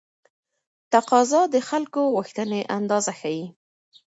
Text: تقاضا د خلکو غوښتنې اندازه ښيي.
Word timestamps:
تقاضا 0.93 1.41
د 1.53 1.55
خلکو 1.69 2.01
غوښتنې 2.15 2.61
اندازه 2.77 3.11
ښيي. 3.19 3.45